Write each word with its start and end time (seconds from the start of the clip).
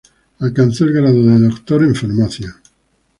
Alcanzó 0.39 0.85
el 0.85 0.93
grado 0.93 1.23
de 1.23 1.37
doctor 1.47 1.83
en 1.83 1.93
Farmacia. 1.93 2.59